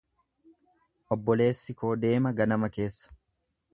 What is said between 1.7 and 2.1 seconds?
koo